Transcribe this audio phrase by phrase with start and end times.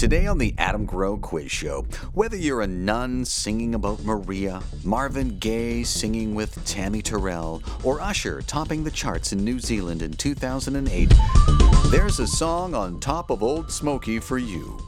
[0.00, 1.84] Today on the Adam Growe Quiz Show,
[2.14, 8.40] whether you're a nun singing about Maria, Marvin Gaye singing with Tammy Terrell, or Usher
[8.40, 11.12] topping the charts in New Zealand in 2008,
[11.90, 14.78] there's a song on top of Old Smoky for you.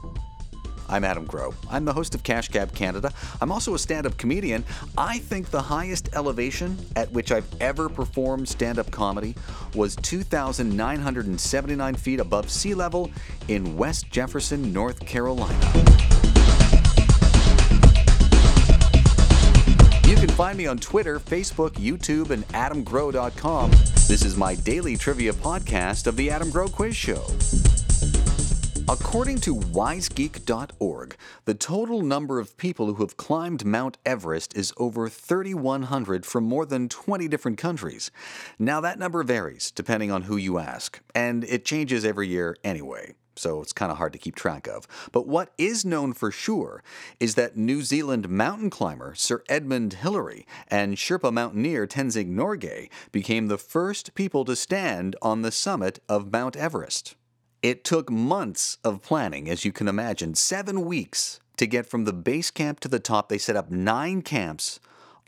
[0.93, 1.55] I'm Adam Growe.
[1.71, 3.11] I'm the host of Cash Cab Canada.
[3.41, 4.63] I'm also a stand up comedian.
[4.99, 9.35] I think the highest elevation at which I've ever performed stand up comedy
[9.75, 13.11] was 2,979 feet above sea level
[13.49, 15.59] in West Jefferson, North Carolina.
[20.05, 23.71] You can find me on Twitter, Facebook, YouTube, and adamgrowe.com.
[23.71, 27.25] This is my daily trivia podcast of The Adam Growe Quiz Show.
[28.93, 35.09] According to wisegeek.org, the total number of people who have climbed Mount Everest is over
[35.09, 38.11] 3,100 from more than 20 different countries.
[38.59, 43.15] Now, that number varies depending on who you ask, and it changes every year anyway
[43.35, 44.87] so it's kind of hard to keep track of.
[45.11, 46.83] But what is known for sure
[47.19, 53.47] is that New Zealand mountain climber Sir Edmund Hillary and Sherpa mountaineer Tenzing Norgay became
[53.47, 57.17] the first people to stand on the summit of Mount Everest.
[57.63, 62.13] It took months of planning, as you can imagine, seven weeks to get from the
[62.13, 63.29] base camp to the top.
[63.29, 64.81] They set up nine camps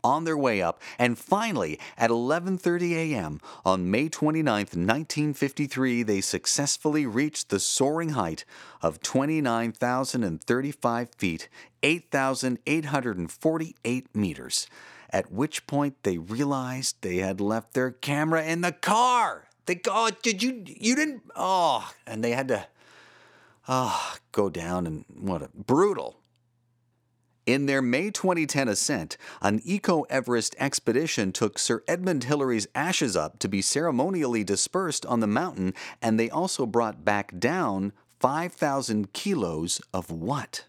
[0.03, 3.39] on their way up, and finally, at 11:30 a.m.
[3.63, 8.43] on May 29, 1953, they successfully reached the soaring height
[8.81, 11.47] of 29,035 feet,
[11.81, 14.67] 8,848 meters.
[15.09, 19.47] At which point they realized they had left their camera in the car.
[19.65, 22.67] They go, oh, did you, you didn't, oh, and they had to,
[23.67, 26.17] oh, go down and what a brutal.
[27.45, 33.37] In their May 2010 ascent, an Eco Everest expedition took Sir Edmund Hillary's ashes up
[33.39, 39.79] to be ceremonially dispersed on the mountain, and they also brought back down 5,000 kilos
[39.93, 40.65] of what?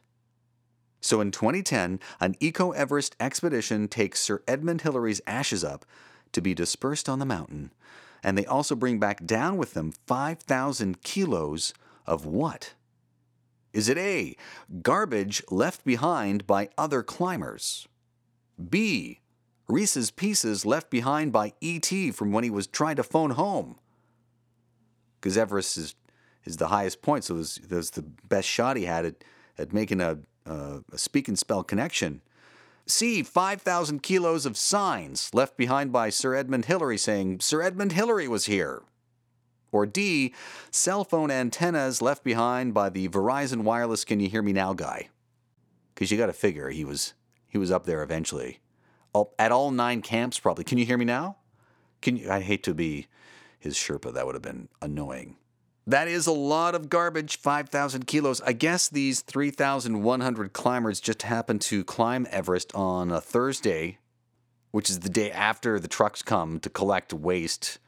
[1.01, 5.87] So in 2010, an Eco Everest expedition takes Sir Edmund Hillary's ashes up
[6.33, 7.71] to be dispersed on the mountain
[8.27, 11.73] and they also bring back down with them 5,000 kilos
[12.05, 12.75] of what?
[13.73, 14.37] Is it A,
[14.83, 17.87] garbage left behind by other climbers?
[18.69, 19.21] B,
[19.69, 22.11] Reese's Pieces left behind by E.T.
[22.11, 23.79] from when he was trying to phone home?
[25.21, 25.95] Because Everest is,
[26.45, 29.15] is the highest point, so it was, the best shot he had at,
[29.57, 32.23] at making a, uh, a speak and spell connection.
[32.87, 33.23] C.
[33.23, 38.47] 5,000 kilos of signs left behind by Sir Edmund Hillary saying, Sir Edmund Hillary was
[38.47, 38.83] here.
[39.73, 40.33] Or D.
[40.71, 45.09] Cell phone antennas left behind by the Verizon Wireless Can You Hear Me Now guy.
[45.95, 47.15] Because you got to figure he was,
[47.49, 48.61] he was up there eventually.
[49.39, 50.65] At all nine camps, probably.
[50.65, 51.39] Can you hear me now?
[52.03, 53.09] Can you, I hate to be
[53.59, 54.13] his Sherpa.
[54.13, 55.37] That would have been annoying.
[55.89, 58.41] That is a lot of garbage, 5,000 kilos.
[58.41, 63.99] I guess these 3,100 climbers just happened to climb Everest on a Thursday,
[64.73, 67.79] which is the day after the trucks come to collect waste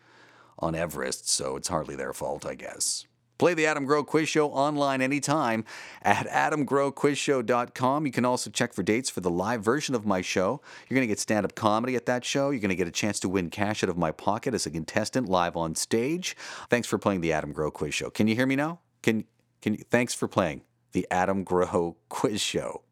[0.61, 3.08] on Everest, so it's hardly their fault, I guess.
[3.39, 5.65] Play the Adam Growe Quiz Show online anytime
[6.03, 8.07] at adamgrowequizshow.com.
[8.07, 10.61] You can also check for dates for the live version of my show.
[10.89, 12.51] You're going to get stand up comedy at that show.
[12.51, 14.71] You're going to get a chance to win cash out of my pocket as a
[14.71, 16.37] contestant live on stage.
[16.69, 18.11] Thanks for playing the Adam Growe Quiz Show.
[18.11, 18.81] Can you hear me now?
[19.03, 19.25] Can,
[19.63, 20.63] can you, thanks for playing
[20.93, 22.83] the Adam Growe Quiz Show.